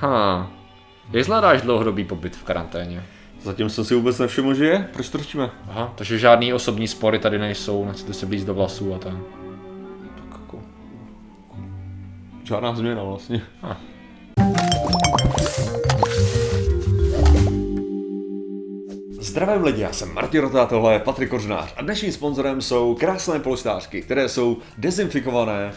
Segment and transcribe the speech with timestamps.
[0.00, 0.50] Ha.
[1.12, 3.02] Jak zvládáš dlouhodobý pobyt v karanténě?
[3.42, 4.88] Zatím jsem si vůbec nevšiml, že je.
[4.92, 5.50] Proč to řečíme?
[5.68, 9.14] Aha, takže žádný osobní spory tady nejsou, nechcete se blízt do vlasů a tak.
[10.16, 10.62] Tak jako...
[12.44, 13.42] Žádná změna vlastně.
[13.62, 13.76] Ah.
[19.20, 23.38] Zdravím lidi, já jsem Martin Rota, tohle je Patrik Kořnář a dnešním sponzorem jsou krásné
[23.38, 25.72] polštářky, které jsou dezinfikované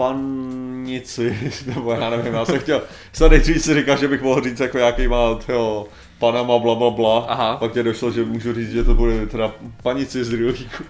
[0.00, 2.82] panici, nebo já nevím, já jsem chtěl,
[3.12, 5.86] jsem nejdřív si říkal, že bych mohl říct jako jaký má tyjo,
[6.18, 7.56] Panama bla bla bla, Aha.
[7.56, 10.84] pak tě došlo, že můžu říct, že to bude teda panici z Rýlíku.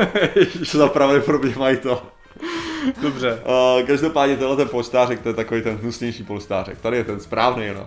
[0.62, 2.02] že za pravděpodobně mají to.
[3.02, 3.42] Dobře.
[3.78, 6.80] Uh, každopádně tenhle ten polštářek, to je takový ten hnusnější polštářek.
[6.80, 7.86] Tady je ten správný, no,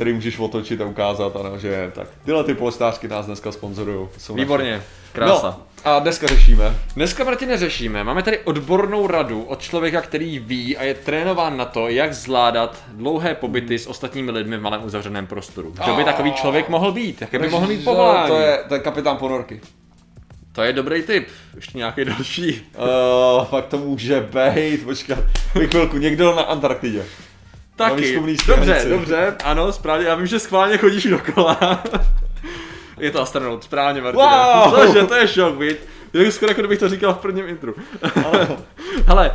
[0.00, 1.92] který můžeš otočit a ukázat, ano, že.
[1.94, 4.08] Tak tyhle ty polštářky nás dneska sponzorují.
[4.18, 4.84] Jsou Výborně, naše.
[5.12, 5.58] krása.
[5.84, 6.76] No, a dneska řešíme.
[6.96, 8.04] Dneska, Martine, řešíme.
[8.04, 12.82] Máme tady odbornou radu od člověka, který ví a je trénován na to, jak zvládat
[12.92, 15.74] dlouhé pobyty s ostatními lidmi v malém uzavřeném prostoru.
[15.84, 17.20] Kdo by takový člověk mohl být?
[17.20, 18.28] Jaké by mohl mít povolání?
[18.28, 19.60] To je, to je kapitán ponorky.
[20.52, 21.28] to je dobrý tip.
[21.56, 22.62] Ještě nějaký další.
[22.78, 25.18] Uh, fakt to může být, počkat,
[25.52, 27.04] chvilku, někdo na Antarktidě.
[27.80, 28.20] Taky.
[28.46, 30.06] Dobře, dobře, ano, správně.
[30.06, 31.82] Já vím, že schválně chodíš dokola.
[32.98, 34.24] je to astronaut, správně, Martine.
[34.24, 34.74] Wow!
[34.74, 35.78] Cože, to je šok, viď?
[36.12, 37.74] Je to skoro jako kdybych to říkal v prvním intru.
[39.06, 39.32] Hele,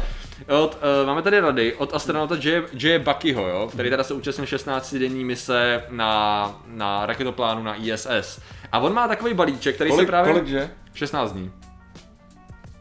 [0.48, 2.64] od, uh, máme tady rady od astronauta J.
[2.74, 3.00] J.
[3.00, 8.40] Buckyho, jo, který teda se účastnil 16-denní mise na, na raketoplánu na ISS.
[8.72, 10.34] A on má takový balíček, který Kolik, se právě...
[10.34, 10.70] kolik že?
[10.94, 11.52] 16 dní.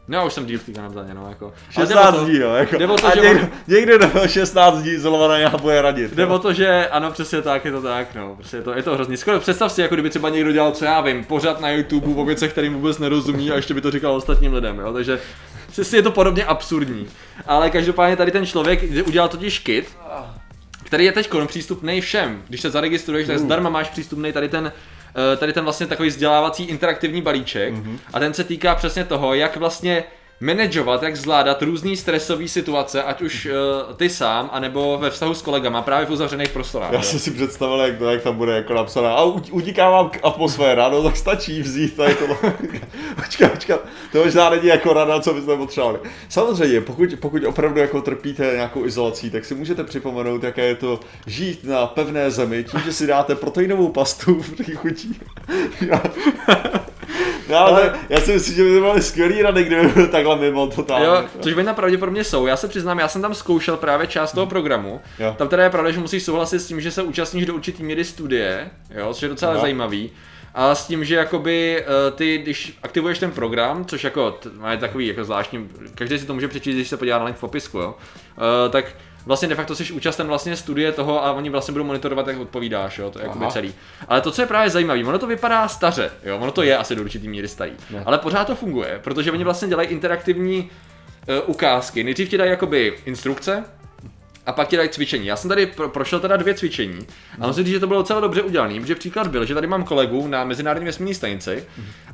[0.07, 1.53] No já už jsem díl v té kanadzaně, no jako.
[1.75, 2.77] Ale jde o 16 to- dní, jo, jako.
[2.77, 6.13] jde o to, a že někdo, on- někdo do 16 dní izolovaný a bude radit.
[6.13, 6.29] Jde jo.
[6.29, 8.93] o to, že ano, přesně tak, je to tak, no, prostě je to, je to
[8.93, 9.17] hrozný.
[9.17, 12.25] Skoro představ si, jako kdyby třeba někdo dělal, co já vím, pořád na YouTube o
[12.25, 15.19] věcech, kterým vůbec nerozumí a ještě by to říkal ostatním lidem, jo, takže
[15.73, 17.07] si si je to podobně absurdní.
[17.47, 19.97] Ale každopádně tady ten člověk udělal totiž kit,
[20.83, 22.41] který je teď přístupný všem.
[22.47, 24.71] Když se zaregistruješ, tak zdarma máš přístupný tady ten
[25.37, 27.73] tady ten vlastně takový vzdělávací interaktivní balíček
[28.13, 30.03] a ten se týká přesně toho, jak vlastně
[30.39, 35.41] manažovat, jak zvládat různý stresové situace, ať už uh, ty sám, anebo ve vztahu s
[35.41, 36.91] kolegama, právě v uzavřených prostorách.
[36.91, 40.09] Já jsem si představil, jak, to, jak tam bude jako napsané, a u- utíká vám
[40.09, 42.27] k atmosféra, no tak stačí vzít tady to.
[43.15, 43.79] počkat, počkat,
[44.11, 45.99] to možná není jako rada, co byste potřebovali.
[46.29, 50.99] Samozřejmě, pokud, pokud opravdu jako trpíte nějakou izolací, tak si můžete připomenout, jaké je to
[51.27, 55.19] žít na pevné zemi, tím, že si dáte proteinovou pastu v chutí.
[57.55, 60.67] No, ale já si myslím, že by to byly skvělý rady, kdyby byl takhle mimo
[60.67, 61.05] totálně.
[61.05, 62.45] Jo, což by pravděpodobně jsou.
[62.45, 65.01] Já se přiznám, já jsem tam zkoušel právě část toho programu.
[65.19, 65.35] Jo.
[65.37, 68.05] Tam teda je pravda, že musíš souhlasit s tím, že se účastníš do určitý míry
[68.05, 69.59] studie, jo, což je docela Jo.
[69.59, 70.11] zajímavý.
[70.57, 75.07] A s tím, že jakoby eh, ty, když aktivuješ ten program, což jako má takový
[75.07, 77.95] jako zvláštní, každý si to může přečíst, když se podívá na link v popisku, jo,
[78.37, 78.85] eh, tak
[79.25, 82.97] vlastně de facto jsi účasten vlastně studie toho a oni vlastně budou monitorovat, jak odpovídáš,
[82.97, 83.73] jo, to je jakoby celý.
[84.07, 86.95] Ale to, co je právě zajímavé, ono to vypadá staře, jo, ono to je asi
[86.95, 88.03] do určitý míry starý, Ne.
[88.05, 90.69] ale pořád to funguje, protože oni vlastně dělají interaktivní
[91.27, 92.03] uh, ukázky.
[92.03, 93.63] Nejdřív ti dají jakoby instrukce,
[94.45, 95.25] a pak ti dají cvičení.
[95.25, 97.07] Já jsem tady pro, prošel teda dvě cvičení
[97.39, 99.83] a musím říct, že to bylo docela dobře udělané, protože příklad byl, že tady mám
[99.83, 101.65] kolegu na Mezinárodní vesmírné stanici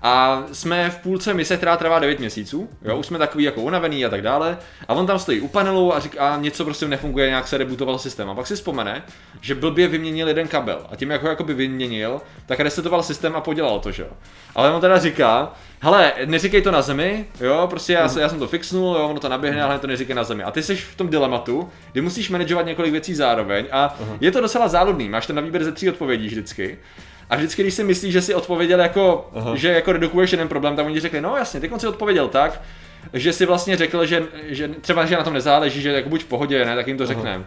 [0.01, 4.05] a jsme v půlce mise, která trvá 9 měsíců, jo, už jsme takový jako unavený
[4.05, 7.47] a tak dále a on tam stojí u panelu a říká, něco prostě nefunguje, nějak
[7.47, 9.03] se rebootoval systém a pak si vzpomene,
[9.41, 13.41] že blbě vyměnil jeden kabel a tím, jak ho jakoby vyměnil, tak resetoval systém a
[13.41, 14.09] podělal to, že jo.
[14.55, 18.39] Ale on teda říká, hele, neříkej to na zemi, jo, prostě já, se- já jsem
[18.39, 20.43] to fixnul, jo, ono to naběhne, ale to neříkej na zemi.
[20.43, 24.41] A ty jsi v tom dilematu, kdy musíš manažovat několik věcí zároveň a je to
[24.41, 26.77] docela záludný, máš ten na výběr ze tří odpovědí vždycky.
[27.29, 29.55] A vždycky, když si myslíš, že si odpověděl jako, Aha.
[29.55, 32.61] že jako redukuješ jeden problém, tak oni řekli, no jasně, ty si odpověděl tak,
[33.13, 36.25] že si vlastně řekl, že, že třeba že na tom nezáleží, že jako buď v
[36.27, 37.45] pohodě, ne, tak jim to řekneme.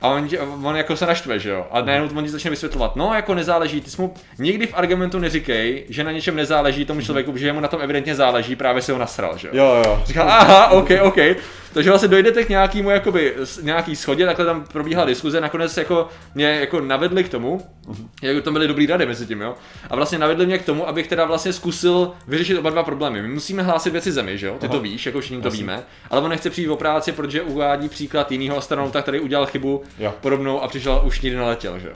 [0.00, 0.28] A on,
[0.64, 1.66] on jako se naštve, že jo?
[1.70, 5.18] A najednou on ti začne vysvětlovat, no jako nezáleží, ty jsi mu nikdy v argumentu
[5.18, 8.92] neříkej, že na něčem nezáleží tomu člověku, že mu na tom evidentně záleží, právě si
[8.92, 9.54] ho nasral, že jo?
[9.54, 10.02] Jo, jo.
[10.06, 11.18] Říkal, aha, ok, ok.
[11.72, 16.46] Takže vlastně dojdete k nějakému, jakoby, nějaký schodě, takhle tam probíhala diskuze, nakonec jako mě
[16.46, 17.60] jako navedli k tomu,
[18.22, 19.54] jako to byly dobrý rady mezi tím, jo.
[19.90, 23.22] A vlastně navedli mě k tomu, abych teda vlastně zkusil vyřešit oba dva problémy.
[23.22, 24.56] My musíme hlásit věci zemi, že jo?
[24.60, 24.74] Ty Aha.
[24.76, 25.58] to víš, jako všichni to Jasně.
[25.60, 29.82] víme, ale on nechce přijít o práci, protože uvádí příklad jiného astronauta, který udělal chybu
[29.98, 30.14] Jo.
[30.20, 31.94] podobnou a přišel už nikdy neletěl, že jo.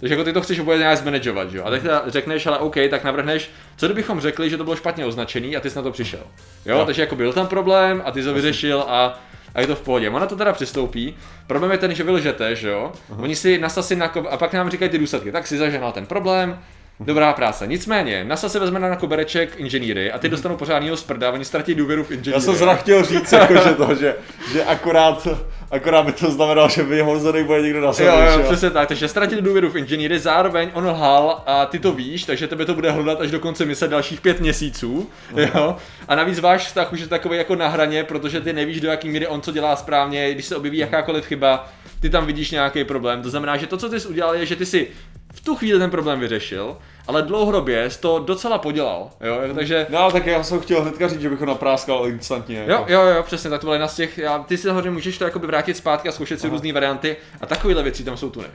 [0.00, 1.64] Takže jako ty to chceš oboje nějak zmanagovat, že jo.
[1.66, 5.06] A tak teda řekneš, ale OK, tak navrhneš, co kdybychom řekli, že to bylo špatně
[5.06, 6.20] označený a ty jsi na to přišel.
[6.66, 6.86] Jo, Jo.
[6.86, 9.20] takže jako byl tam problém a ty to vyřešil a
[9.56, 10.10] a je to v pohodě.
[10.10, 11.16] Ona to teda přistoupí.
[11.46, 12.92] Problém je ten, že vy lžete, že jo?
[13.18, 15.32] Oni si nasasí na a pak nám říkají ty důsledky.
[15.32, 16.58] Tak si zaženal ten problém,
[17.00, 17.66] Dobrá práce.
[17.66, 22.04] Nicméně, NASA se vezme na kobereček inženýry a ty dostanou pořádného sprda, oni ztratí důvěru
[22.04, 22.32] v inženýry.
[22.32, 24.16] Já jsem zrovna chtěl říct, jako, že to, že,
[24.52, 25.28] že akorát,
[25.70, 28.88] akorát by to znamenalo, že by Honza bude někdo na Jo, jo, že přesně tak,
[28.88, 32.74] takže ztratil důvěru v inženýry, zároveň on lhal a ty to víš, takže tebe to
[32.74, 35.76] bude hledat až do konce mise dalších pět měsíců, jo.
[36.08, 39.08] A navíc váš vztah už je takový jako na hraně, protože ty nevíš, do jaký
[39.08, 41.68] míry on co dělá správně, když se objeví jakákoliv chyba,
[42.00, 43.22] ty tam vidíš nějaký problém.
[43.22, 44.88] To znamená, že to, co ty jsi udělal, je, že ty si
[45.36, 50.10] v tu chvíli ten problém vyřešil, ale dlouhodobě jsi to docela podělal, jo, takže No,
[50.12, 52.56] tak já jsem chtěl hnedka říct, že bych ho napráskal instantně.
[52.58, 52.92] Jo, Jako.
[52.92, 55.24] jo, jo, přesně, tak to byla jedna z těch, já, ty si hodně můžeš to
[55.24, 58.46] jakoby vrátit zpátky a zkoušet si různé varianty a takovéhle věci tam jsou tuny.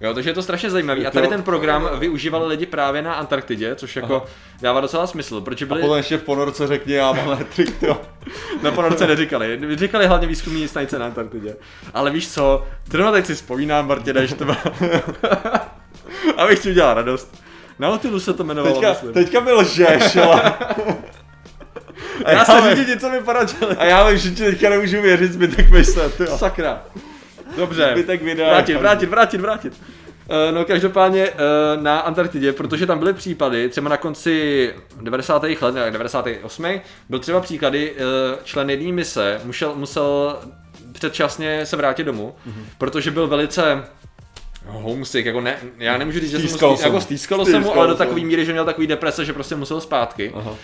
[0.00, 1.06] Jo, takže je to strašně zajímavý.
[1.06, 1.30] A tady Jo.
[1.30, 4.24] ten program využívali lidi právě na Antarktidě, což jako Aha.
[4.60, 8.00] dává docela smysl, protože A byli, potom ještě v ponorce řekni, já mám trik, jo.
[8.62, 11.56] na ponorce neříkali, říkali hlavně výzkumní stanice na Antarktidě.
[11.94, 14.56] Ale víš co, zrovna teď si vzpomínám, Martina, že to bylo...
[16.36, 17.42] Abych ti udělal radost.
[17.78, 19.12] Nautilus se to jmenovalo, Teďka, myslím.
[19.12, 20.42] teďka mi lžeš, ale...
[22.24, 22.88] A já já se vím.
[22.88, 23.76] něco mi poradili.
[23.76, 26.38] A já vím, že ti teďka nemůžu věřit zbytek myslet, jo.
[26.38, 26.82] Sakra.
[27.56, 27.88] Dobře.
[27.92, 28.48] Zbytek videa.
[28.48, 29.72] Vrátit, vrátit, vrátit, vrátit.
[30.48, 31.32] Eh, No každopádně eh,
[31.80, 35.42] na Antarktidě, protože tam byly případy, třeba na konci 90.
[35.42, 36.80] let, ne, 98.
[37.08, 40.38] byl třeba příklady, eh, člen jedné mise musel, musel
[40.92, 42.64] předčasně se vrátit domů, Mhm.
[42.78, 43.84] protože byl velice
[44.66, 47.94] homesick, jako ne, já nemůžu říct, že jsem Stýskal jako stýskalo se mu, ale do
[47.94, 50.32] takové míry, že měl takový deprese, že prostě musel zpátky.
[50.34, 50.54] Aha.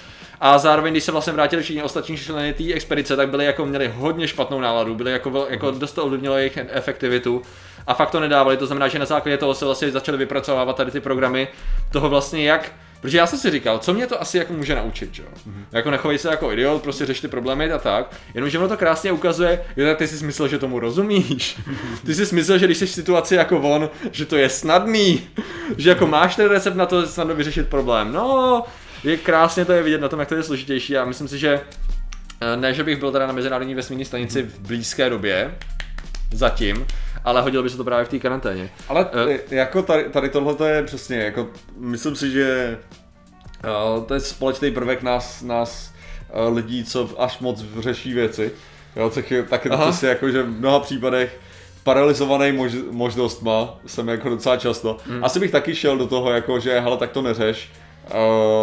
[0.41, 3.93] A zároveň, když se vlastně vrátili všichni ostatní členy té expedice, tak byli jako měli
[3.95, 7.43] hodně špatnou náladu, byli jako, jako dost to ovlivnilo jejich efektivitu
[7.87, 10.91] a fakt to nedávali, to znamená, že na základě toho se vlastně začaly vypracovávat tady
[10.91, 11.49] ty programy.
[11.93, 12.73] Toho vlastně jak
[13.05, 15.29] Protože já jsem si říkal, co mě to asi jako může naučit, že jo?
[15.35, 15.65] Mm-hmm.
[15.73, 18.11] Jako nechovej se jako idiot, prostě řeš ty problémy a tak.
[18.35, 21.59] Jenomže ono to krásně ukazuje, jo, tak ty jsi myslel, že tomu rozumíš.
[22.07, 25.29] Ty jsi myslel, že když jsi v situaci jako on, že to je snadný,
[25.77, 28.13] že jako máš ten recept na to snadno vyřešit problém.
[28.13, 28.63] No,
[29.05, 31.61] je krásně to je vidět na tom, jak to je složitější a myslím si, že
[32.41, 35.55] eh, ne, že bych byl teda na Mezinárodní vesmírné stanici v blízké době,
[36.33, 36.87] zatím,
[37.25, 38.71] ale hodilo by se to právě v té karanténě.
[38.89, 39.41] Ale Eh.
[39.51, 41.47] e, jako tady, tady tohle to je přesně, jako
[41.79, 42.79] myslím si, že
[43.97, 45.93] uh, to je společný prvek nás, nás
[46.49, 48.53] uh, lidí, co až moc řeší věci.
[48.97, 51.41] Jo, tak, je- tak to přesně jako, že v mnoha případech
[51.85, 54.97] paralizovaný mož, možnostma jsem jako docela často.
[55.07, 55.25] Hmm.
[55.25, 57.73] Asi bych taky šel do toho, jako, že hele, tak to neřeš,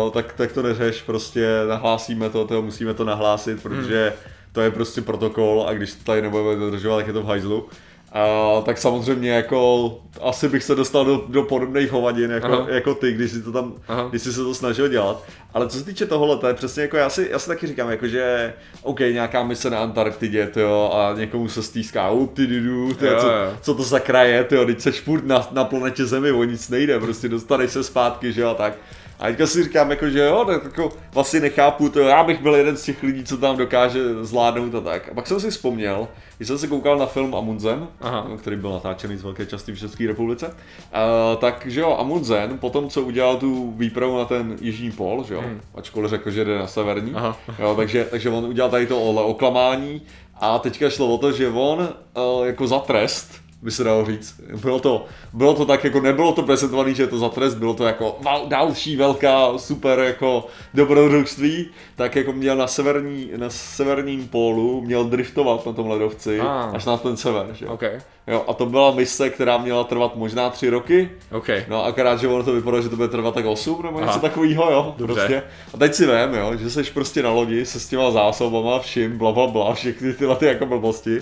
[0.06, 4.14] uh, tak, tak to neřeš, prostě nahlásíme to, to musíme to nahlásit, protože
[4.52, 7.69] to je prostě protokol a když to tady nebudeme dodržovat, tak je to v hajzlu.
[8.12, 9.92] A, tak samozřejmě jako
[10.22, 12.66] asi bych se dostal do, do podobných hovadin jako, Aha.
[12.69, 14.08] jako ty, když si to tam, Aha.
[14.10, 15.24] když jsi se to snažil dělat.
[15.54, 17.90] Ale co se týče tohohle, to je přesně jako já si, já si taky říkám,
[17.90, 18.54] jako že
[18.84, 23.19] OK, nějaká mise na Antarktidě, tyjo, a někomu se stýská, up ty dudu, tyjo, Jo,
[23.22, 23.54] co, jo.
[23.62, 27.00] co, to za kraje, tyjo, teď seš furt na, na planetě Zemi, o nic nejde,
[27.00, 28.74] prostě dostaneš se zpátky, že jo, a tak.
[29.21, 32.56] A teďka si říkám, jako, že jo, tak jako vlastně nechápu to, já bych byl
[32.56, 35.09] jeden z těch lidí, co tam dokáže zvládnout a tak.
[35.09, 36.07] A pak jsem si vzpomněl,
[36.38, 38.27] když jsem se koukal na film Amundsen, Aha.
[38.38, 40.53] který byl natáčený z velké části v České republice, uh,
[41.39, 45.41] tak že jo, Amundsen, potom co udělal tu výpravu na ten jižní pol, že jo,
[45.41, 45.62] Hmm.
[45.75, 47.38] ačkoliv řekl, že jde na severní, Aha.
[47.59, 50.01] jo, takže, takže on udělal tady to oklamání
[50.39, 51.79] a teďka šlo o to, že on
[52.39, 54.42] uh, jako za trest, by se dalo říct.
[54.62, 57.74] Bylo to, bylo to tak, jako nebylo to prezentované, že je to za trest, bylo
[57.74, 58.18] to jako
[58.48, 65.66] další velká, super jako dobrodružství, tak jako měl na, severní, na severním pólu, měl driftovat
[65.66, 66.72] na tom ledovci Ah.
[66.75, 67.72] až na ten sever, že jo.
[67.72, 67.81] OK,
[68.28, 68.44] jo.
[68.48, 71.48] A to byla mise, která měla trvat možná tři roky, OK.
[71.68, 74.19] No akorát, že ono to vypadalo, že to bude trvat tak 8 nebo něco Aha.
[74.19, 74.95] takového, jo.
[74.97, 75.16] Dobře.
[75.16, 75.44] Prostě.
[75.74, 79.18] A teď si vím, jo, že jsi prostě na lodi se s těma zásobama, vším,
[79.18, 81.21] bla, bla, bla, všechny tyhle ty jako blbosti.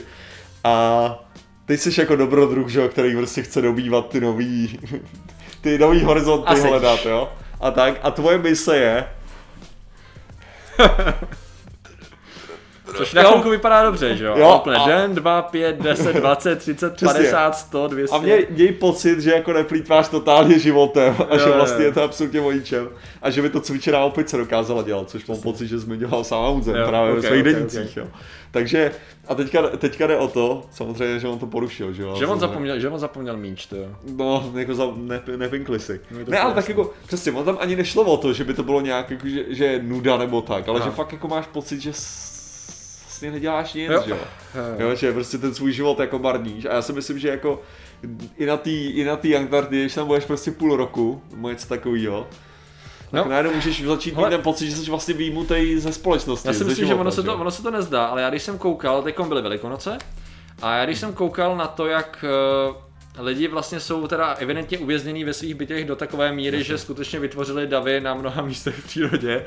[0.63, 1.25] A
[1.69, 4.79] teď jsi jako dobrodruh, že jo, který prostě chce dobývat ty nový,
[5.61, 6.67] ty nový horizonty Asi.
[6.67, 7.29] hledat, jo.
[7.59, 9.07] A tak, a tvoje mise je,
[12.99, 14.35] Což na chvilku vypadá dobře, že jo?
[14.37, 18.15] Jo, úplně a- den, dva, pět, deset, dvacet, třicet, padesát, sto, dvěstě.
[18.17, 21.89] a mě, měj pocit, že jako neplýtváš totálně životem a Jo, že vlastně jo.
[21.89, 22.89] je to absolutně o ničem.
[23.21, 26.75] A že by to cvičená opice dokázala dělat, což mám pocit, že zmiňoval sám Amundsen
[26.75, 27.89] Jo, právě ok, ve svých ok, denících.
[27.89, 27.97] ok.
[27.97, 28.07] Jo.
[28.51, 28.91] Takže
[29.27, 32.15] a teďka, teďka jde o to, samozřejmě, že on to porušil, že jo.
[32.19, 33.85] Že on zapomněl, že on zapomněl míč, to jo.
[34.15, 35.99] No, jako za, ne, nepinkli si.
[36.11, 38.63] No, Ne, ale tak jako, přesně, on tam ani nešlo o to, že by to
[38.63, 40.89] bylo nějak, jako, že, že je nuda nebo tak, ale Aha.
[40.89, 41.91] že fakt jako máš pocit, že
[43.19, 44.01] vlastně neděláš nic, Jo.
[44.05, 44.17] že jo.
[44.77, 47.61] Jo, že prostě ten svůj život jako marníš a já si myslím, že jako
[48.37, 51.67] i na té i na té Antarktidě, když tam budeš prostě půl roku, nebo něco
[51.67, 52.27] takového,
[53.11, 53.29] tak No.
[53.29, 56.47] najednou můžeš začít mít ten pocit, že jsi vlastně výjimutý ze společnosti.
[56.47, 57.37] Já si myslím, že života, ono se, to, jo.
[57.37, 59.97] ono se to nezdá, ale já když jsem koukal, teď byly Velikonoce,
[60.61, 62.25] a já když jsem koukal na to, jak,
[63.19, 67.19] eh, lidi vlastně jsou teda evidentně uvěznění ve svých bytech do takové míry, že skutečně
[67.19, 69.45] vytvořili davy na mnoha místech v přírodě.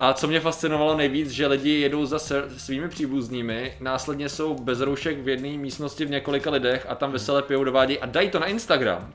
[0.00, 2.18] A co mě fascinovalo nejvíc, že lidi jedou za
[2.56, 7.42] svými příbuznými, následně jsou bez roušek v jedné místnosti v několika lidech a tam veselé
[7.42, 9.12] pijou dovádějí a dají to na Instagram.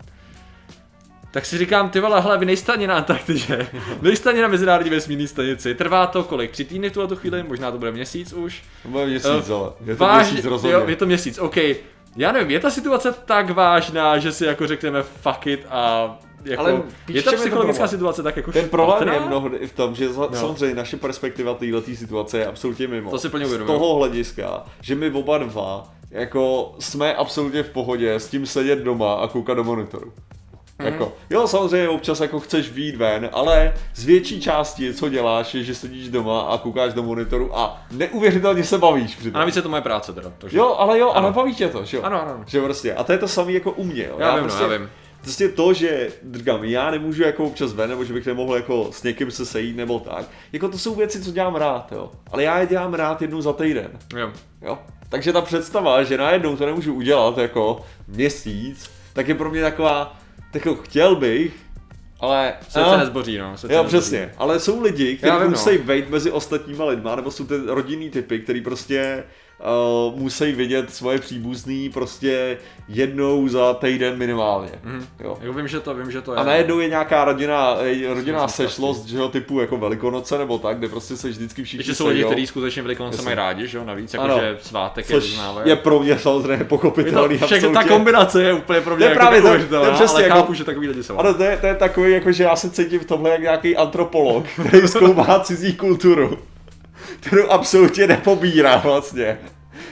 [1.33, 3.67] Tak si říkám, ty vole, hele, vy nejste ani na Antarktidě,
[4.01, 7.43] nejste ani na Mezinárodní vesmírné stanici, trvá to kolik, tři týdny v tuhle tu chvíli,
[7.43, 8.63] možná to bude měsíc už.
[8.83, 10.73] To bude měsíc, Eh, ale je to Váž- měsíc rozhodně.
[10.73, 11.57] Jo, je to měsíc, OK.
[12.15, 16.61] Já nevím, je ta situace tak vážná, že si jako řekneme fuck it a jako,
[16.61, 20.13] Ale je ta psychologická situace tak jako Ten problém je mnohdy i v tom, že
[20.13, 23.11] za, samozřejmě naše perspektiva této situace je absolutně mimo.
[23.11, 23.73] To si plně Z uvědomuji.
[23.79, 29.13] toho hlediska, že my oba dva jako jsme absolutně v pohodě s tím sedět doma
[29.13, 30.13] a koukat do monitoru.
[30.79, 30.93] Mhm.
[30.93, 35.63] Jako, jo, samozřejmě občas jako chceš výjít ven, ale z větší části, co děláš, je,
[35.63, 39.61] že sedíš doma a koukáš do monitoru a neuvěřitelně se bavíš při A navíc je
[39.61, 40.31] to moje práce teda.
[40.37, 40.57] Takže...
[40.57, 41.33] Jo, ale jo, ale Ano.
[41.33, 42.03] baví tě to, že jo?
[42.03, 42.43] Ano, ano.
[42.47, 44.15] Že prostě, a to je to samé jako u mě, jo?
[44.19, 44.89] Já, vím, prostě, no, já vím.
[45.21, 49.03] Prostě to, že říkám, já nemůžu jako občas ven, nebo že bych nemohl jako s
[49.03, 52.11] někým se sejít nebo tak, jako to jsou věci, co dělám rád, jo.
[52.31, 54.31] Ale já je dělám rád jednou za týden, Jo.
[54.61, 54.79] jo.
[55.09, 60.19] Takže ta představa, že najednou to nemůžu udělat jako měsíc, tak je pro mě taková,
[60.53, 61.53] tak jako chtěl bych,
[62.19, 62.53] ale...
[62.61, 63.57] Srdce a- nezboří, no.
[63.57, 64.01] Srdce Jo, nezboří.
[64.01, 64.31] přesně.
[64.37, 65.49] Ale jsou lidi, kteří vím, no.
[65.49, 69.23] musí vejít mezi ostatníma lidma, nebo jsou ty rodinný typy, který prostě
[70.11, 74.69] uh, musí vidět svoje příbuzný prostě jednou za týden minimálně.
[74.83, 75.05] Mhm.
[75.19, 75.37] Jo.
[75.41, 76.37] Jako vím, že to, vím, že to je.
[76.37, 80.57] A najednou je nějaká rodina, eh, rodinná Jsou sešlost, že jo, typu jako velikonoce nebo
[80.57, 83.25] tak, kde prostě se vždycky všichni Ještě jsou lidi, kteří skutečně Velikonoce Jasně.
[83.25, 85.69] mají rádi, že jo, navíc, jakože svátek je Což uznávají.
[85.69, 86.65] je pro mě samozřejmě
[87.51, 90.15] Je to, ta kombinace je úplně pro mě je jako právě to- to je přesně
[90.15, 91.17] ale jako- chápu, že takový lidi jsou.
[91.17, 93.77] Ano, to je, to je takový, jako, že já se cítím v tomhle jak nějaký
[93.77, 96.37] antropolog, který zkoumá cizí kulturu,
[97.19, 99.39] kterou absolutně nepobírá vlastně.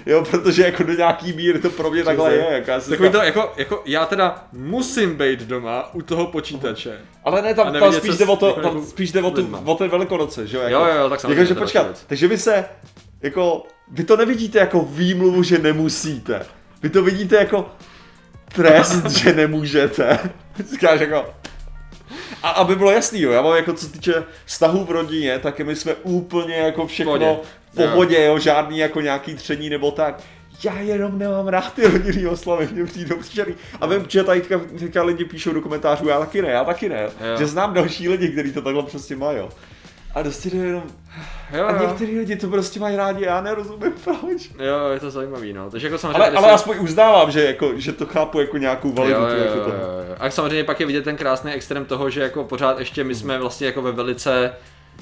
[0.06, 2.48] Jo, protože jako do nějaký míry to pro mě takhle je.
[2.52, 6.98] Jako já Takový to, jako, jako, já teda musím být doma u toho počítače.
[7.24, 9.76] ale ne, tam, tam spíš jde o to, jako- tam spíš jde o, tu, o
[9.76, 10.64] ten velikonoce, že jo?
[10.64, 12.66] Jako, Jo, jo, tak samozřejmě, je počkat, takže vy se,
[13.22, 16.46] jako, vy to nevidíte jako výmluvu, že nemusíte.
[16.84, 17.70] Vy to vidíte jako
[18.54, 20.20] trest, že nemůžete.
[20.72, 21.26] Říkáš jako,
[22.44, 25.60] a aby bylo jasný, jo, já mám jako co se týče vztahů v rodině, tak
[25.60, 27.40] my jsme úplně jako všechno
[27.74, 30.22] v pohodě, jo, žádný jako nějaký tření nebo tak.
[30.64, 33.56] Já jenom nemám rád ty rodinný oslavy, mě přijdou příšerný.
[33.82, 36.90] A vím, že tady teďka, teďka lidi píšou do komentářů, já taky ne, já taky
[36.90, 37.02] ne.
[37.04, 37.38] Jo.
[37.38, 39.40] Že znám další lidi, kteří to takhle prostě mají.
[40.16, 40.84] A jde jenom,
[41.54, 44.50] Jo, a některý lidi to prostě mají rádi, já nerozumím proč.
[44.60, 45.72] Jo, je to zajímavý, no.
[45.72, 46.18] Takže jako samozřejmě...
[46.18, 49.22] Ale, ale jsou- aspoň uznávám, že, jako, že to chápu jako nějakou validitu.
[49.22, 49.76] Jo, jo, jako jo, toho.
[49.78, 50.16] jo, jo.
[50.20, 53.38] A samozřejmě pak je vidět ten krásný extrém toho, že jako pořád ještě my jsme
[53.40, 54.52] vlastně jako ve velice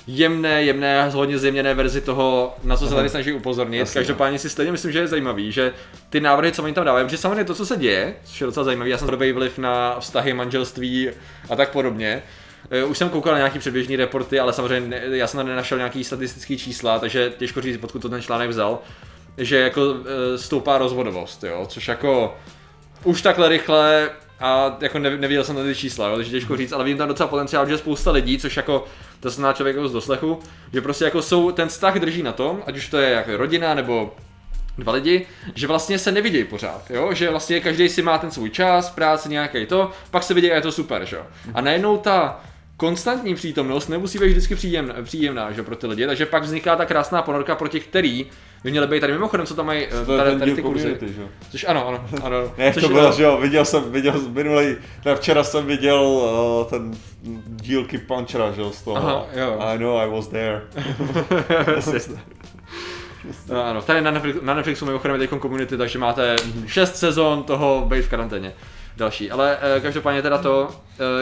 [0.07, 3.77] jemné, jemné, hodně zjemněné verzi toho, na co se tady snaží upozornit.
[3.79, 4.01] Jasně, no.
[4.01, 5.71] Každopádně si stejně myslím, že je zajímavý, že
[6.09, 8.63] ty návrhy, co oni tam dávají, protože samozřejmě to, co se děje, což je docela
[8.63, 11.09] zajímavý, já jsem dobrý vliv na vztahy, manželství
[11.49, 12.23] a tak podobně.
[12.71, 16.03] Eh, Už jsem koukal na nějaký předběžný reporty, ale samozřejmě ne, já jsem nenašel nějaký
[16.03, 18.79] statistický čísla, takže těžko říct, odkud to ten článek vzal,
[19.37, 22.37] že jako eh, stoupá rozvodovost, jo, což jako
[23.03, 24.09] už takhle rychle
[24.39, 27.27] a jako ne, neviděl jsem tady čísla, jo, takže těžko říct, ale vidím tam docela
[27.27, 28.85] potenciál, že spousta lidí, což jako
[29.19, 30.39] to zná člověk jako z doslechu,
[30.73, 33.73] že prostě jako jsou, ten vztah drží na tom, ať už to je jako rodina
[33.73, 34.15] nebo
[34.77, 37.13] dva lidi, že vlastně se nevidějí pořád, jo?
[37.13, 40.55] že vlastně každý si má ten svůj čas, práci nějaký to, pak se vidějí a
[40.55, 41.15] je to super, že?
[41.15, 41.25] jo.
[41.53, 42.41] A najednou ta
[42.77, 46.85] konstantní přítomnost nemusí být vždycky příjemná, příjemná že, pro ty lidi, takže pak vzniká ta
[46.85, 48.25] krásná ponorka, pro těch, který
[48.63, 50.97] by měli být tady mimochodem, co tam mají tady, tady ty kurzy.
[51.01, 51.21] že.
[51.51, 52.53] Což ano, ano, ano.
[52.57, 56.01] Ne, což, to bylo, že jo, viděl jsem, viděl jsem minulý, ne, včera jsem viděl
[56.01, 56.91] uh, ten
[57.47, 58.97] díl Kip Punchera, že jo, z toho.
[58.97, 59.59] Aha, jo.
[59.59, 60.61] I know I was there.
[63.49, 66.35] No, ano, tady na, Netflix, na Netflixu mimochodem je teď community, takže máte
[66.67, 68.53] 6 sezon toho být v karanténě.
[68.97, 70.69] Další, ale e, každopádně teda to,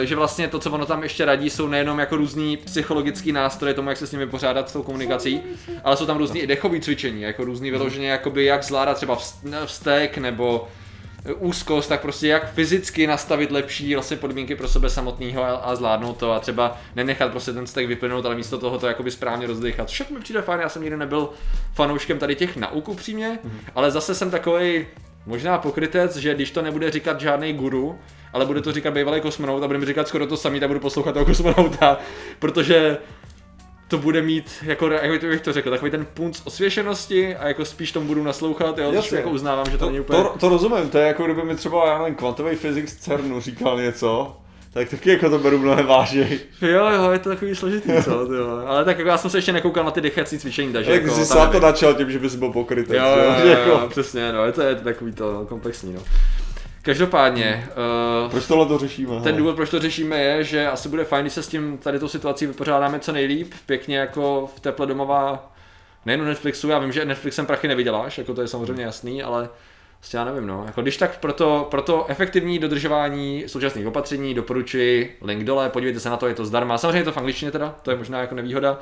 [0.02, 3.74] e, že vlastně to, co ono tam ještě radí, jsou nejenom jako různý psychologický nástroje
[3.74, 5.40] tomu, jak se s nimi pořádat s tou komunikací,
[5.84, 9.18] ale jsou tam různý i dechové cvičení, jako různý vyloženě, jakoby jak zvládat třeba
[9.66, 10.68] vztek nebo
[11.34, 16.16] úzkost, tak prostě jak fyzicky nastavit lepší vlastně podmínky pro sebe samotného a, a zvládnout
[16.16, 19.88] to a třeba nenechat prostě ten stek vyplynout, ale místo toho to jakoby správně rozdechat.
[19.88, 21.28] Což jako mi přijde fajn, já jsem nikdy nebyl
[21.74, 23.38] fanouškem tady těch nauk upřímně,
[23.74, 24.86] ale zase jsem takový
[25.26, 27.98] možná pokrytec, že když to nebude říkat žádný guru,
[28.32, 30.80] ale bude to říkat bývalý kosmonaut a bude mi říkat skoro to samý, tak budu
[30.80, 31.98] poslouchat toho kosmonauta,
[32.38, 32.98] protože
[33.88, 37.92] to bude mít, jako, jak bych to řekl, takový ten punc osvěšenosti a jako spíš
[37.92, 39.16] tomu budu naslouchat, jo, Jasně.
[39.16, 40.22] jako uznávám, že to, To, není úplně...
[40.22, 43.40] to, to rozumím, to je jako kdyby mi třeba, já nevím, kvantový fyzik z CERNu
[43.40, 44.36] říkal něco,
[44.72, 46.40] tak taky jako to beru mnohem vážněji.
[46.62, 48.62] Jo, jo, je to takový složitý, co, jo.
[48.66, 51.14] Ale tak jako já jsem se ještě nekoukal na ty dechací cvičení, takže Jak jako,
[51.14, 52.96] jsi sám to načal tím, že bys byl pokrytec.
[52.96, 55.44] Jo, jo, že jo, jako- jo, přesně, no, je to, je to takový to no,
[55.46, 56.00] komplexní, no.
[56.86, 57.68] Každopádně,
[58.24, 59.20] uh, Proč tohle to řešíme?
[59.22, 61.98] ten důvod, proč to řešíme, je, že asi bude fajn, když se s tím tady
[61.98, 65.52] tou situací vypořádáme co nejlíp, pěkně jako v teple domova,
[66.06, 69.48] nejen u Netflixu, já vím, že Netflixem prachy nevyděláš, jako to je samozřejmě jasný, ale
[70.14, 70.64] já nevím, no.
[70.66, 76.00] Jako když tak pro to, pro to efektivní dodržování současných opatření doporučuji link dole, podívejte
[76.00, 76.78] se na to, je to zdarma.
[76.78, 78.78] Samozřejmě je to v angličtině teda, to je možná jako nevýhoda,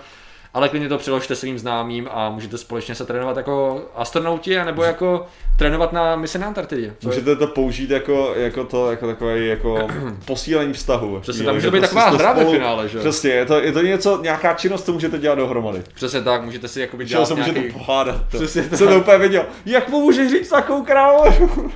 [0.54, 5.26] ale klidně to přiložte svým známým a můžete společně se trénovat jako astronauti, nebo jako
[5.58, 6.94] trénovat na misi na Antarktidě.
[7.02, 9.88] Můžete to použít jako, jako to, jako takové jako
[10.24, 11.20] posílení vztahu.
[11.20, 12.98] Přesně, tam může že být prostě taková hra ve finále, že?
[12.98, 15.82] Přesně, je to, je to něco, nějaká činnost, co můžete dělat dohromady.
[15.94, 17.78] Přesně tak, můžete si jakoby dělat se můžete nějaký...
[17.78, 18.16] pohádat.
[18.30, 18.36] To.
[18.36, 18.78] Přesně tak.
[18.78, 19.44] Jsem to úplně viděl.
[19.66, 21.24] Jak mu může říct takovou krávu?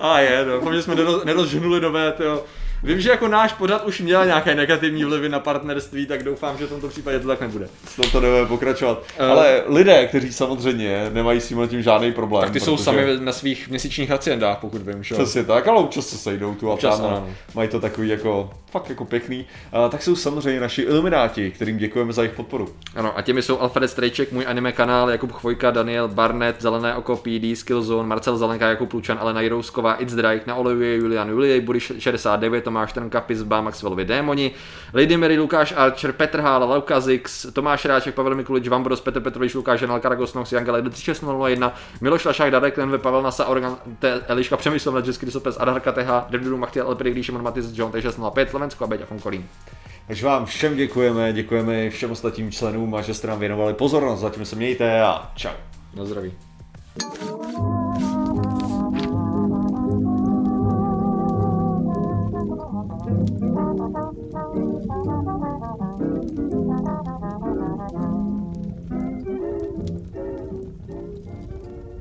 [0.00, 2.42] A je, no, po jsme neroz, nerozžhnuli nové, jo.
[2.82, 6.66] Vím, že jako náš pořad už měl nějaké negativní vlivy na partnerství, tak doufám, že
[6.66, 7.68] v tomto případě to tak nebude.
[7.86, 9.02] S tom to jdeme pokračovat.
[9.18, 9.26] Eh.
[9.26, 12.42] Ale lidé, kteří samozřejmě nemají s tím žádný problém.
[12.44, 15.14] Tak ty jsou protože- sami na svých měsíčních haciendách, pokud vím, že?
[15.14, 18.88] Přesně tak, ale občas se sejdou tu a Občas tam mají to takový jako, fakt
[18.88, 19.46] jako pěkný.
[19.72, 22.68] A, tak jsou samozřejmě naši ilumináti, kterým děkujeme za jejich podporu.
[22.96, 27.16] Ano, a těmi jsou Alfred Strejček, můj anime kanál, Jakub Chvojka, Daniel Barnett, Zelené oko,
[27.16, 31.80] PD, Skillzone, Marcel Zelenka, Jakub Lučan, Alena Jirousková, It's Drake, na Olivie, Julian Julie, Budy
[31.80, 34.50] 69, Tomáš Trnka, Pizba, Maxwellovi Démoni,
[34.94, 39.54] Lady Mary, Lukáš Archer, Petr Hála, Luka Zix, Tomáš Ráček, Pavel Mikulič, Vambros, Petr Petrovič,
[39.54, 44.22] Lukáš Ženal, Karagos, Nox, Jan Galej, 36001, Miloš Lašák, Darek Lenve, Pavel Nasa, Organ, T,
[44.26, 48.86] Eliška Přemysl, Ledžesky, Dysopes, Adarka Teha, Devdudu, Machtiel, Elpedy, Gríši, Matis, John, T605, Slovensko a
[48.86, 49.44] Beďa Fonkolín.
[50.06, 54.20] Takže vám všem děkujeme, děkujeme i všem ostatním členům a že jste nám věnovali pozornost.
[54.20, 55.54] Zatím se mějte a čau.
[55.94, 56.32] Na zdraví.